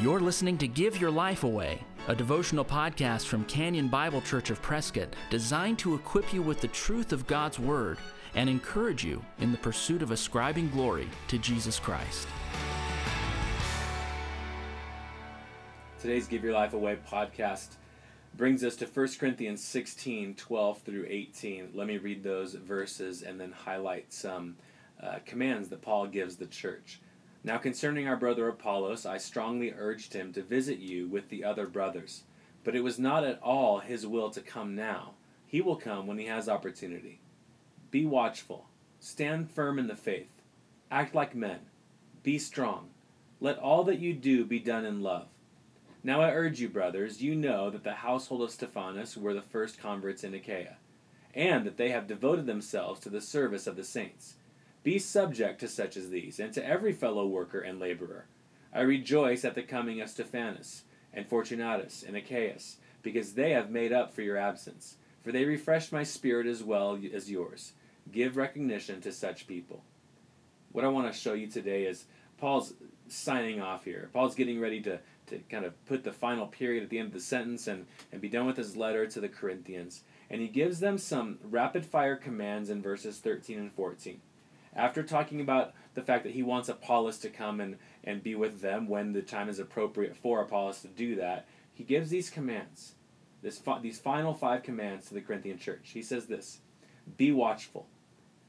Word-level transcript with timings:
You're 0.00 0.20
listening 0.20 0.58
to 0.58 0.66
Give 0.66 1.00
Your 1.00 1.12
Life 1.12 1.44
Away, 1.44 1.80
a 2.08 2.16
devotional 2.16 2.64
podcast 2.64 3.26
from 3.26 3.44
Canyon 3.44 3.86
Bible 3.86 4.20
Church 4.20 4.50
of 4.50 4.60
Prescott 4.60 5.14
designed 5.30 5.78
to 5.78 5.94
equip 5.94 6.34
you 6.34 6.42
with 6.42 6.60
the 6.60 6.68
truth 6.68 7.12
of 7.12 7.28
God's 7.28 7.60
Word 7.60 7.98
and 8.34 8.50
encourage 8.50 9.04
you 9.04 9.24
in 9.38 9.52
the 9.52 9.58
pursuit 9.58 10.02
of 10.02 10.10
ascribing 10.10 10.68
glory 10.70 11.08
to 11.28 11.38
Jesus 11.38 11.78
Christ. 11.78 12.26
Today's 16.00 16.26
Give 16.26 16.42
Your 16.42 16.54
Life 16.54 16.74
Away 16.74 16.98
podcast 17.08 17.76
brings 18.36 18.64
us 18.64 18.74
to 18.76 18.86
1 18.86 19.08
Corinthians 19.18 19.62
16 19.62 20.34
12 20.34 20.82
through 20.82 21.06
18. 21.08 21.70
Let 21.72 21.86
me 21.86 21.98
read 21.98 22.24
those 22.24 22.54
verses 22.54 23.22
and 23.22 23.40
then 23.40 23.52
highlight 23.52 24.12
some 24.12 24.56
uh, 25.00 25.20
commands 25.24 25.68
that 25.68 25.82
Paul 25.82 26.08
gives 26.08 26.36
the 26.36 26.46
church. 26.46 27.00
Now, 27.46 27.58
concerning 27.58 28.08
our 28.08 28.16
brother 28.16 28.48
Apollos, 28.48 29.04
I 29.04 29.18
strongly 29.18 29.74
urged 29.76 30.14
him 30.14 30.32
to 30.32 30.42
visit 30.42 30.78
you 30.78 31.06
with 31.06 31.28
the 31.28 31.44
other 31.44 31.66
brothers. 31.66 32.22
But 32.64 32.74
it 32.74 32.80
was 32.80 32.98
not 32.98 33.22
at 33.22 33.40
all 33.42 33.80
his 33.80 34.06
will 34.06 34.30
to 34.30 34.40
come 34.40 34.74
now. 34.74 35.12
He 35.46 35.60
will 35.60 35.76
come 35.76 36.06
when 36.06 36.16
he 36.16 36.24
has 36.24 36.48
opportunity. 36.48 37.20
Be 37.90 38.06
watchful. 38.06 38.66
Stand 38.98 39.50
firm 39.50 39.78
in 39.78 39.88
the 39.88 39.94
faith. 39.94 40.30
Act 40.90 41.14
like 41.14 41.34
men. 41.34 41.60
Be 42.22 42.38
strong. 42.38 42.88
Let 43.40 43.58
all 43.58 43.84
that 43.84 43.98
you 43.98 44.14
do 44.14 44.46
be 44.46 44.58
done 44.58 44.86
in 44.86 45.02
love. 45.02 45.26
Now 46.02 46.22
I 46.22 46.32
urge 46.32 46.60
you, 46.60 46.70
brothers, 46.70 47.22
you 47.22 47.34
know 47.34 47.68
that 47.68 47.84
the 47.84 47.92
household 47.92 48.42
of 48.42 48.50
Stephanas 48.50 49.18
were 49.18 49.34
the 49.34 49.42
first 49.42 49.78
converts 49.78 50.24
in 50.24 50.34
Achaia, 50.34 50.78
and 51.34 51.66
that 51.66 51.76
they 51.76 51.90
have 51.90 52.06
devoted 52.06 52.46
themselves 52.46 53.00
to 53.00 53.10
the 53.10 53.20
service 53.20 53.66
of 53.66 53.76
the 53.76 53.84
saints. 53.84 54.36
Be 54.84 54.98
subject 54.98 55.60
to 55.60 55.68
such 55.68 55.96
as 55.96 56.10
these, 56.10 56.38
and 56.38 56.52
to 56.52 56.64
every 56.64 56.92
fellow 56.92 57.26
worker 57.26 57.58
and 57.58 57.80
laborer. 57.80 58.26
I 58.72 58.82
rejoice 58.82 59.42
at 59.42 59.54
the 59.54 59.62
coming 59.62 60.02
of 60.02 60.10
Stephanas, 60.10 60.84
and 61.10 61.26
Fortunatus, 61.26 62.04
and 62.06 62.14
Achaicus, 62.14 62.76
because 63.02 63.32
they 63.32 63.52
have 63.52 63.70
made 63.70 63.94
up 63.94 64.12
for 64.12 64.20
your 64.20 64.36
absence. 64.36 64.96
For 65.22 65.32
they 65.32 65.46
refreshed 65.46 65.90
my 65.90 66.02
spirit 66.02 66.46
as 66.46 66.62
well 66.62 66.98
as 67.14 67.30
yours. 67.30 67.72
Give 68.12 68.36
recognition 68.36 69.00
to 69.00 69.12
such 69.12 69.46
people. 69.46 69.82
What 70.72 70.84
I 70.84 70.88
want 70.88 71.10
to 71.10 71.18
show 71.18 71.32
you 71.32 71.46
today 71.46 71.84
is 71.84 72.04
Paul's 72.36 72.74
signing 73.08 73.62
off 73.62 73.86
here. 73.86 74.10
Paul's 74.12 74.34
getting 74.34 74.60
ready 74.60 74.82
to, 74.82 75.00
to 75.28 75.38
kind 75.48 75.64
of 75.64 75.82
put 75.86 76.04
the 76.04 76.12
final 76.12 76.46
period 76.46 76.82
at 76.82 76.90
the 76.90 76.98
end 76.98 77.06
of 77.06 77.14
the 77.14 77.20
sentence 77.20 77.68
and, 77.68 77.86
and 78.12 78.20
be 78.20 78.28
done 78.28 78.44
with 78.44 78.58
his 78.58 78.76
letter 78.76 79.06
to 79.06 79.20
the 79.20 79.28
Corinthians. 79.30 80.02
And 80.28 80.42
he 80.42 80.48
gives 80.48 80.80
them 80.80 80.98
some 80.98 81.38
rapid 81.42 81.86
fire 81.86 82.16
commands 82.16 82.68
in 82.68 82.82
verses 82.82 83.18
13 83.20 83.58
and 83.58 83.72
14 83.72 84.20
after 84.76 85.02
talking 85.02 85.40
about 85.40 85.72
the 85.94 86.02
fact 86.02 86.24
that 86.24 86.32
he 86.32 86.42
wants 86.42 86.68
Apollos 86.68 87.18
to 87.18 87.30
come 87.30 87.60
and, 87.60 87.76
and 88.02 88.22
be 88.22 88.34
with 88.34 88.60
them 88.60 88.88
when 88.88 89.12
the 89.12 89.22
time 89.22 89.48
is 89.48 89.58
appropriate 89.58 90.16
for 90.16 90.40
Apollos 90.40 90.82
to 90.82 90.88
do 90.88 91.16
that, 91.16 91.46
he 91.72 91.84
gives 91.84 92.10
these 92.10 92.30
commands, 92.30 92.94
this 93.42 93.60
these 93.82 93.98
final 93.98 94.34
five 94.34 94.62
commands 94.62 95.06
to 95.08 95.14
the 95.14 95.20
Corinthian 95.20 95.58
church. 95.58 95.90
He 95.92 96.02
says 96.02 96.26
this 96.26 96.60
Be 97.16 97.32
watchful. 97.32 97.86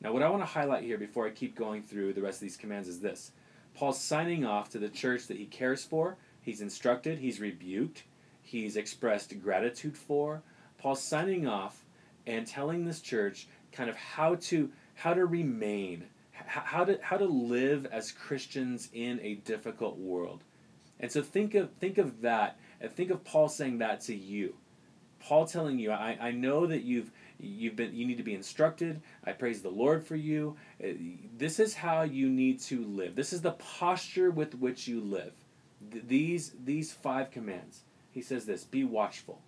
Now, 0.00 0.12
what 0.12 0.22
I 0.22 0.28
want 0.28 0.42
to 0.42 0.46
highlight 0.46 0.82
here 0.82 0.98
before 0.98 1.26
I 1.26 1.30
keep 1.30 1.54
going 1.54 1.82
through 1.82 2.12
the 2.12 2.22
rest 2.22 2.38
of 2.38 2.42
these 2.42 2.56
commands 2.56 2.88
is 2.88 3.00
this 3.00 3.32
Paul's 3.74 4.00
signing 4.00 4.44
off 4.44 4.70
to 4.70 4.78
the 4.78 4.88
church 4.88 5.26
that 5.28 5.36
he 5.36 5.46
cares 5.46 5.84
for, 5.84 6.16
he's 6.40 6.60
instructed, 6.60 7.18
he's 7.18 7.40
rebuked, 7.40 8.04
he's 8.42 8.76
expressed 8.76 9.40
gratitude 9.40 9.96
for. 9.96 10.42
Paul's 10.78 11.02
signing 11.02 11.46
off 11.46 11.84
and 12.26 12.46
telling 12.46 12.84
this 12.84 13.00
church 13.00 13.46
kind 13.70 13.88
of 13.88 13.96
how 13.96 14.34
to 14.34 14.70
how 14.94 15.14
to 15.14 15.24
remain 15.24 16.04
how 16.32 16.84
to 16.84 16.98
how 17.02 17.16
to 17.16 17.24
live 17.24 17.86
as 17.86 18.12
Christians 18.12 18.88
in 18.92 19.20
a 19.22 19.34
difficult 19.36 19.98
world. 19.98 20.42
And 21.00 21.10
so 21.10 21.22
think 21.22 21.54
of 21.54 21.70
think 21.74 21.98
of 21.98 22.22
that 22.22 22.58
and 22.80 22.90
think 22.90 23.10
of 23.10 23.24
Paul 23.24 23.48
saying 23.48 23.78
that 23.78 24.00
to 24.02 24.14
you. 24.14 24.54
Paul 25.20 25.46
telling 25.46 25.78
you, 25.78 25.92
I, 25.92 26.18
I 26.20 26.30
know 26.32 26.66
that 26.66 26.82
you've 26.82 27.10
you've 27.38 27.76
been 27.76 27.94
you 27.94 28.06
need 28.06 28.18
to 28.18 28.22
be 28.22 28.34
instructed. 28.34 29.02
I 29.24 29.32
praise 29.32 29.62
the 29.62 29.70
Lord 29.70 30.04
for 30.04 30.16
you. 30.16 30.56
Uh, 30.82 30.88
this 31.36 31.60
is 31.60 31.74
how 31.74 32.02
you 32.02 32.28
need 32.28 32.60
to 32.62 32.84
live. 32.84 33.14
This 33.14 33.32
is 33.32 33.42
the 33.42 33.52
posture 33.52 34.30
with 34.30 34.54
which 34.56 34.88
you 34.88 35.00
live. 35.00 35.32
These 35.90 36.52
these 36.64 36.92
five 36.92 37.30
commands. 37.30 37.82
He 38.10 38.20
says 38.20 38.44
this, 38.44 38.64
be 38.64 38.84
watchful. 38.84 39.40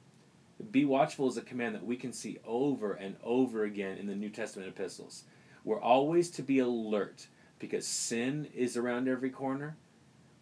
Be 0.70 0.84
watchful 0.84 1.28
is 1.28 1.37
a 1.37 1.42
command 1.42 1.75
that 1.75 1.84
we 1.84 1.97
can 1.97 2.12
see 2.12 2.38
over 2.44 2.92
and 2.92 3.16
over 3.22 3.65
again 3.65 3.98
in 3.98 4.06
the 4.06 4.15
New 4.15 4.31
Testament 4.31 4.69
epistles. 4.69 5.25
We're 5.65 5.81
always 5.81 6.31
to 6.32 6.42
be 6.42 6.59
alert 6.59 7.26
because 7.59 7.87
sin 7.87 8.48
is 8.54 8.76
around 8.76 9.09
every 9.09 9.31
corner. 9.31 9.76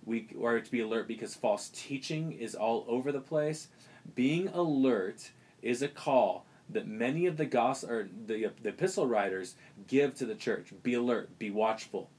We 0.04 0.28
are 0.42 0.60
to 0.60 0.70
be 0.70 0.80
alert 0.80 1.06
because 1.08 1.34
false 1.34 1.70
teaching 1.72 2.32
is 2.32 2.54
all 2.54 2.84
over 2.88 3.12
the 3.12 3.20
place. 3.20 3.68
Being 4.14 4.48
alert 4.48 5.30
is 5.62 5.80
a 5.80 5.88
call 5.88 6.44
that 6.68 6.88
many 6.88 7.26
of 7.26 7.36
the 7.36 7.46
gospel 7.46 7.90
or 7.90 8.08
the, 8.26 8.50
the 8.62 8.70
epistle 8.70 9.06
writers 9.06 9.54
give 9.86 10.14
to 10.16 10.26
the 10.26 10.34
church. 10.34 10.72
Be 10.82 10.94
alert, 10.94 11.38
be 11.38 11.50
watchful. 11.50 12.10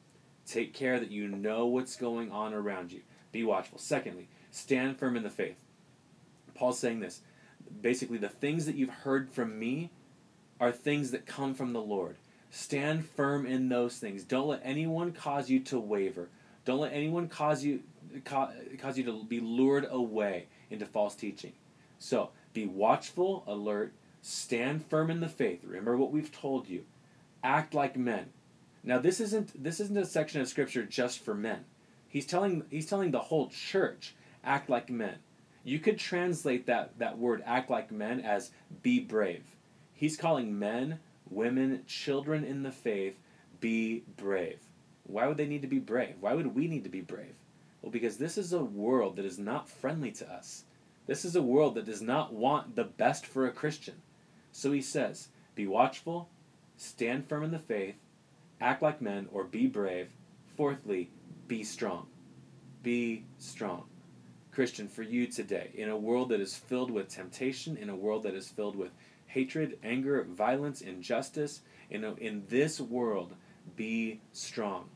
Take 0.46 0.74
care 0.74 1.00
that 1.00 1.12
you 1.12 1.28
know 1.28 1.66
what's 1.66 1.96
going 1.96 2.32
on 2.32 2.54
around 2.54 2.92
you. 2.92 3.02
Be 3.32 3.44
watchful. 3.44 3.80
Secondly, 3.80 4.30
stand 4.52 4.98
firm 4.98 5.16
in 5.18 5.24
the 5.24 5.30
faith. 5.30 5.58
Paul's 6.54 6.80
saying 6.80 7.00
this. 7.00 7.22
Basically, 7.82 8.18
the 8.18 8.30
things 8.30 8.66
that 8.66 8.76
you've 8.76 8.90
heard 8.90 9.30
from 9.30 9.60
me 9.60 9.92
are 10.60 10.72
things 10.72 11.12
that 11.12 11.26
come 11.26 11.54
from 11.54 11.74
the 11.74 11.82
Lord. 11.82 12.18
Stand 12.52 13.06
firm 13.06 13.46
in 13.46 13.70
those 13.70 13.98
things. 13.98 14.24
Don't 14.24 14.48
let 14.48 14.62
anyone 14.64 15.12
cause 15.12 15.50
you 15.50 15.60
to 15.62 15.80
waver. 15.80 16.30
Don't 16.66 16.80
let 16.80 16.94
anyone 16.94 17.28
cause 17.28 17.64
you 17.64 17.82
cause 18.26 18.98
you 18.98 19.04
to 19.04 19.24
be 19.24 19.40
lured 19.40 19.88
away 19.90 20.46
into 20.70 20.86
false 20.86 21.16
teaching. 21.16 21.54
So, 21.98 22.30
be 22.54 22.66
watchful, 22.66 23.44
alert, 23.48 23.94
stand 24.22 24.86
firm 24.86 25.10
in 25.10 25.20
the 25.20 25.28
faith. 25.28 25.62
Remember 25.64 25.98
what 25.98 26.12
we've 26.12 26.32
told 26.32 26.70
you. 26.70 26.86
Act 27.44 27.74
like 27.74 27.98
men. 27.98 28.28
Now, 28.84 29.00
this 29.00 29.20
isn't 29.20 29.64
this 29.64 29.80
isn't 29.80 29.98
a 29.98 30.06
section 30.06 30.42
of 30.42 30.48
scripture 30.48 30.84
just 30.84 31.20
for 31.20 31.34
men. 31.34 31.66
He's 32.08 32.26
telling 32.26 32.64
he's 32.70 32.86
telling 32.86 33.12
the 33.12 33.20
whole 33.20 33.50
church, 33.50 34.16
act 34.44 34.70
like 34.70 34.90
men. 34.90 35.16
You 35.64 35.80
could 35.80 35.98
translate 35.98 36.66
that 36.68 37.00
that 37.00 37.18
word 37.18 37.44
act 37.46 37.70
like 37.70 37.92
men 37.92 38.20
as 38.20 38.52
be 38.82 39.00
brave. 39.00 39.44
He's 39.94 40.18
calling 40.18 40.58
men 40.60 41.00
women, 41.30 41.84
children 41.88 42.44
in 42.44 42.64
the 42.64 42.72
faith, 42.72 43.18
be 43.60 44.04
brave. 44.18 44.60
Why 45.06 45.28
would 45.28 45.38
they 45.38 45.48
need 45.48 45.62
to 45.62 45.68
be 45.68 45.80
brave? 45.80 46.16
Why 46.20 46.34
would 46.34 46.56
we 46.56 46.68
need 46.68 46.84
to 46.84 46.90
be 46.90 47.02
brave? 47.02 47.36
Well, 47.82 47.92
because 47.92 48.18
this 48.18 48.38
is 48.38 48.54
a 48.54 48.64
world 48.64 49.16
that 49.18 49.26
is 49.26 49.40
not 49.40 49.70
friendly 49.70 50.12
to 50.14 50.32
us. 50.32 50.64
This 51.06 51.26
is 51.26 51.36
a 51.36 51.42
world 51.42 51.76
that 51.76 51.86
does 51.86 52.02
not 52.02 52.34
want 52.34 52.76
the 52.76 52.86
best 52.86 53.26
for 53.26 53.46
a 53.46 53.52
Christian. 53.52 54.02
So 54.52 54.72
he 54.72 54.82
says, 54.82 55.30
Be 55.56 55.68
watchful, 55.68 56.30
stand 56.78 57.28
firm 57.28 57.44
in 57.44 57.52
the 57.52 57.60
faith, 57.60 57.96
act 58.62 58.82
like 58.82 59.02
men, 59.02 59.28
or 59.32 59.44
be 59.44 59.68
brave. 59.68 60.10
Fourthly, 60.56 61.10
be 61.48 61.64
strong. 61.64 62.08
Be 62.82 63.26
strong. 63.38 63.84
Christian, 64.54 64.88
for 64.88 65.02
you 65.02 65.26
today, 65.26 65.72
in 65.74 65.90
a 65.90 65.98
world 65.98 66.30
that 66.30 66.40
is 66.40 66.56
filled 66.56 66.92
with 66.92 67.10
temptation, 67.10 67.76
in 67.76 67.90
a 67.90 67.96
world 67.96 68.24
that 68.24 68.36
is 68.36 68.50
filled 68.50 68.76
with 68.76 68.92
hatred, 69.26 69.80
anger, 69.84 70.24
violence, 70.30 70.82
injustice. 70.82 71.62
In, 71.90 72.04
a, 72.04 72.14
in 72.16 72.44
this 72.50 72.80
world, 72.80 73.34
be 73.76 74.22
strong. 74.32 74.90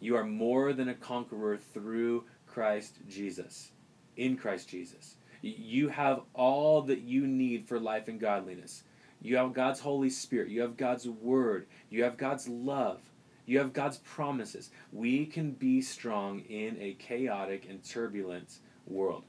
You 0.00 0.16
are 0.16 0.24
more 0.24 0.72
than 0.72 0.88
a 0.88 0.94
conqueror 0.94 1.56
through 1.56 2.24
Christ 2.46 2.96
Jesus. 3.08 3.70
In 4.16 4.36
Christ 4.36 4.68
Jesus. 4.68 5.16
You 5.42 5.88
have 5.88 6.22
all 6.34 6.82
that 6.82 7.02
you 7.02 7.26
need 7.26 7.68
for 7.68 7.78
life 7.78 8.08
and 8.08 8.18
godliness. 8.18 8.82
You 9.20 9.36
have 9.36 9.52
God's 9.52 9.80
Holy 9.80 10.10
Spirit. 10.10 10.50
You 10.50 10.62
have 10.62 10.76
God's 10.76 11.08
Word. 11.08 11.66
You 11.90 12.02
have 12.02 12.16
God's 12.16 12.48
love. 12.48 13.00
You 13.46 13.58
have 13.58 13.72
God's 13.72 13.98
promises. 13.98 14.70
We 14.92 15.24
can 15.26 15.52
be 15.52 15.80
strong 15.80 16.40
in 16.40 16.76
a 16.80 16.94
chaotic 16.94 17.66
and 17.68 17.82
turbulent 17.82 18.58
world. 18.88 19.24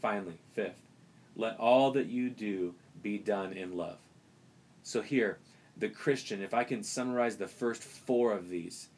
Finally, 0.00 0.38
fifth, 0.54 0.80
let 1.36 1.58
all 1.58 1.90
that 1.92 2.06
you 2.06 2.30
do 2.30 2.74
be 3.02 3.18
done 3.18 3.52
in 3.52 3.76
love. 3.76 3.98
So 4.82 5.02
here, 5.02 5.38
the 5.76 5.88
Christian, 5.88 6.42
if 6.42 6.54
I 6.54 6.64
can 6.64 6.82
summarize 6.82 7.36
the 7.36 7.46
first 7.46 7.82
four 7.82 8.32
of 8.32 8.48
these, 8.48 8.88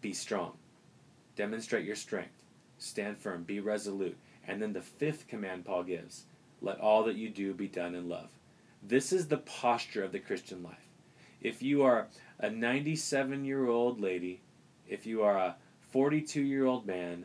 be 0.00 0.12
strong. 0.12 0.52
Demonstrate 1.36 1.84
your 1.84 1.96
strength. 1.96 2.44
Stand 2.78 3.18
firm. 3.18 3.42
Be 3.44 3.60
resolute. 3.60 4.16
And 4.46 4.60
then 4.60 4.72
the 4.72 4.80
fifth 4.80 5.28
command 5.28 5.64
Paul 5.64 5.84
gives 5.84 6.24
let 6.62 6.78
all 6.78 7.04
that 7.04 7.16
you 7.16 7.30
do 7.30 7.54
be 7.54 7.68
done 7.68 7.94
in 7.94 8.08
love. 8.08 8.28
This 8.82 9.12
is 9.12 9.28
the 9.28 9.38
posture 9.38 10.04
of 10.04 10.12
the 10.12 10.18
Christian 10.18 10.62
life. 10.62 10.74
If 11.40 11.62
you 11.62 11.82
are 11.82 12.08
a 12.38 12.50
97 12.50 13.44
year 13.44 13.66
old 13.66 14.00
lady, 14.00 14.40
if 14.88 15.06
you 15.06 15.22
are 15.22 15.38
a 15.38 15.56
42 15.90 16.42
year 16.42 16.66
old 16.66 16.86
man, 16.86 17.24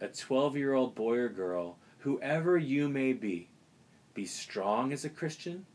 a 0.00 0.08
12 0.08 0.56
year 0.56 0.74
old 0.74 0.94
boy 0.94 1.16
or 1.16 1.28
girl, 1.28 1.78
whoever 1.98 2.58
you 2.58 2.88
may 2.88 3.12
be, 3.12 3.48
be 4.14 4.24
strong 4.24 4.92
as 4.92 5.04
a 5.04 5.10
Christian, 5.10 5.66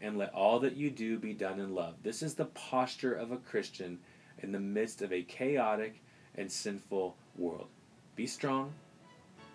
and 0.00 0.18
let 0.18 0.34
all 0.34 0.58
that 0.60 0.76
you 0.76 0.90
do 0.90 1.18
be 1.18 1.32
done 1.32 1.60
in 1.60 1.74
love. 1.74 1.94
This 2.02 2.22
is 2.22 2.34
the 2.34 2.46
posture 2.46 3.14
of 3.14 3.30
a 3.30 3.36
Christian 3.36 3.98
in 4.42 4.52
the 4.52 4.60
midst 4.60 5.02
of 5.02 5.12
a 5.12 5.22
chaotic 5.22 6.02
and 6.34 6.50
sinful 6.50 7.16
world. 7.36 7.68
Be 8.16 8.26
strong 8.26 8.72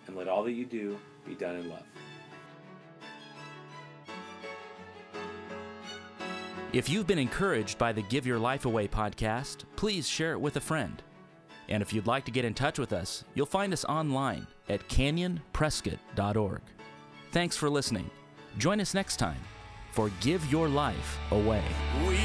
and 0.06 0.16
let 0.16 0.28
all 0.28 0.42
that 0.44 0.52
you 0.52 0.64
do 0.64 0.98
be 1.26 1.34
done 1.34 1.56
in 1.56 1.68
love. 1.68 1.84
If 6.72 6.88
you've 6.88 7.06
been 7.06 7.18
encouraged 7.18 7.78
by 7.78 7.92
the 7.92 8.02
Give 8.02 8.26
Your 8.26 8.38
Life 8.38 8.66
Away 8.66 8.88
podcast, 8.88 9.64
please 9.76 10.06
share 10.06 10.32
it 10.32 10.40
with 10.40 10.56
a 10.56 10.60
friend. 10.60 11.02
And 11.68 11.82
if 11.82 11.92
you'd 11.92 12.06
like 12.06 12.24
to 12.24 12.30
get 12.30 12.44
in 12.44 12.54
touch 12.54 12.78
with 12.78 12.92
us, 12.92 13.24
you'll 13.34 13.46
find 13.46 13.72
us 13.72 13.84
online 13.84 14.46
at 14.68 14.88
canyonprescott.org. 14.88 16.60
Thanks 17.30 17.56
for 17.56 17.68
listening. 17.68 18.10
Join 18.56 18.80
us 18.80 18.94
next 18.94 19.16
time 19.16 19.40
for 19.92 20.10
Give 20.20 20.44
Your 20.50 20.68
Life 20.68 21.18
Away. 21.30 21.64
We 22.06 22.16